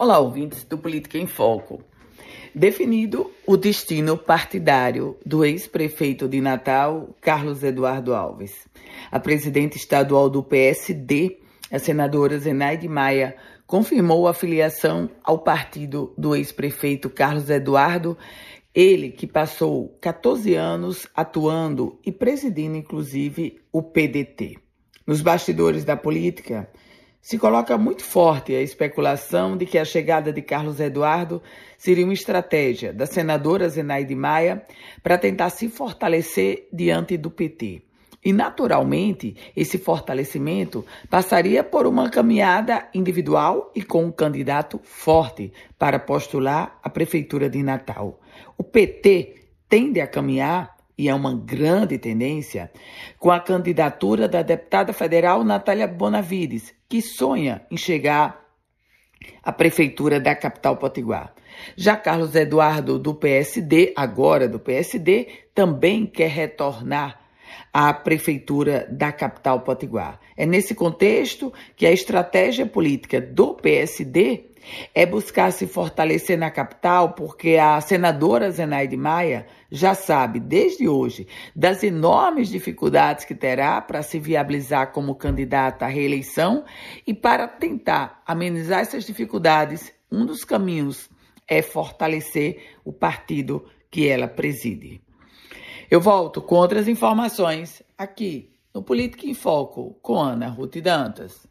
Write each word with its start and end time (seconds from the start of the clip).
Olá, 0.00 0.20
ouvintes 0.20 0.62
do 0.62 0.78
Política 0.78 1.18
em 1.18 1.26
Foco. 1.26 1.82
Definido 2.54 3.32
o 3.44 3.56
destino 3.56 4.16
partidário 4.16 5.16
do 5.26 5.44
ex-prefeito 5.44 6.28
de 6.28 6.40
Natal, 6.40 7.16
Carlos 7.20 7.64
Eduardo 7.64 8.14
Alves. 8.14 8.68
A 9.10 9.18
presidente 9.18 9.76
estadual 9.76 10.30
do 10.30 10.40
PSD, 10.40 11.40
a 11.68 11.80
senadora 11.80 12.38
Zenaide 12.38 12.86
Maia, 12.86 13.34
confirmou 13.66 14.28
a 14.28 14.34
filiação 14.34 15.10
ao 15.24 15.40
partido 15.40 16.14
do 16.16 16.36
ex-prefeito 16.36 17.10
Carlos 17.10 17.50
Eduardo, 17.50 18.16
ele 18.72 19.10
que 19.10 19.26
passou 19.26 19.98
14 20.00 20.54
anos 20.54 21.08
atuando 21.12 21.98
e 22.06 22.12
presidindo, 22.12 22.76
inclusive, 22.76 23.60
o 23.72 23.82
PDT. 23.82 24.58
Nos 25.04 25.20
bastidores 25.20 25.84
da 25.84 25.96
política, 25.96 26.70
se 27.20 27.38
coloca 27.38 27.76
muito 27.76 28.04
forte 28.04 28.54
a 28.54 28.62
especulação 28.62 29.56
de 29.56 29.66
que 29.66 29.78
a 29.78 29.84
chegada 29.84 30.32
de 30.32 30.40
Carlos 30.40 30.80
Eduardo 30.80 31.42
seria 31.76 32.04
uma 32.04 32.14
estratégia 32.14 32.92
da 32.92 33.06
senadora 33.06 33.68
Zenaide 33.68 34.14
Maia 34.14 34.62
para 35.02 35.18
tentar 35.18 35.50
se 35.50 35.68
fortalecer 35.68 36.68
diante 36.72 37.16
do 37.16 37.30
PT. 37.30 37.82
E, 38.24 38.32
naturalmente, 38.32 39.36
esse 39.56 39.78
fortalecimento 39.78 40.84
passaria 41.08 41.62
por 41.62 41.86
uma 41.86 42.10
caminhada 42.10 42.88
individual 42.92 43.72
e 43.74 43.82
com 43.82 44.04
um 44.04 44.10
candidato 44.10 44.80
forte 44.82 45.52
para 45.78 45.98
postular 45.98 46.78
a 46.82 46.90
Prefeitura 46.90 47.48
de 47.48 47.62
Natal. 47.62 48.20
O 48.56 48.64
PT 48.64 49.50
tende 49.68 50.00
a 50.00 50.06
caminhar 50.06 50.77
e 50.98 51.08
é 51.08 51.14
uma 51.14 51.32
grande 51.32 51.96
tendência, 51.96 52.70
com 53.18 53.30
a 53.30 53.38
candidatura 53.38 54.26
da 54.26 54.42
deputada 54.42 54.92
federal 54.92 55.44
Natália 55.44 55.86
Bonavides, 55.86 56.74
que 56.88 57.00
sonha 57.00 57.62
em 57.70 57.76
chegar 57.76 58.44
à 59.42 59.52
prefeitura 59.52 60.18
da 60.18 60.34
capital 60.34 60.76
potiguar. 60.76 61.32
Já 61.76 61.96
Carlos 61.96 62.34
Eduardo, 62.34 62.98
do 62.98 63.14
PSD, 63.14 63.92
agora 63.96 64.48
do 64.48 64.58
PSD, 64.58 65.28
também 65.54 66.04
quer 66.04 66.30
retornar 66.30 67.20
à 67.72 67.92
prefeitura 67.92 68.86
da 68.90 69.12
capital 69.12 69.60
potiguar. 69.60 70.20
É 70.36 70.44
nesse 70.44 70.74
contexto 70.74 71.52
que 71.76 71.86
a 71.86 71.92
estratégia 71.92 72.66
política 72.66 73.20
do 73.20 73.54
PSD 73.54 74.50
é 74.94 75.06
buscar 75.06 75.52
se 75.52 75.66
fortalecer 75.66 76.38
na 76.38 76.50
capital, 76.50 77.12
porque 77.12 77.56
a 77.56 77.80
senadora 77.80 78.50
Zenaide 78.50 78.96
Maia 78.96 79.46
já 79.70 79.94
sabe, 79.94 80.40
desde 80.40 80.88
hoje, 80.88 81.26
das 81.54 81.82
enormes 81.82 82.48
dificuldades 82.48 83.24
que 83.24 83.34
terá 83.34 83.80
para 83.80 84.02
se 84.02 84.18
viabilizar 84.18 84.92
como 84.92 85.14
candidata 85.14 85.84
à 85.84 85.88
reeleição 85.88 86.64
e 87.06 87.12
para 87.12 87.46
tentar 87.46 88.22
amenizar 88.26 88.80
essas 88.80 89.04
dificuldades, 89.04 89.92
um 90.10 90.24
dos 90.24 90.44
caminhos 90.44 91.08
é 91.46 91.62
fortalecer 91.62 92.74
o 92.84 92.92
partido 92.92 93.64
que 93.90 94.06
ela 94.06 94.28
preside. 94.28 95.00
Eu 95.90 96.00
volto 96.00 96.42
com 96.42 96.56
outras 96.56 96.86
informações 96.86 97.82
aqui 97.96 98.50
no 98.74 98.82
Política 98.82 99.26
em 99.26 99.32
Foco 99.32 99.98
com 100.02 100.20
Ana 100.20 100.48
Ruth 100.48 100.76
Dantas. 100.76 101.47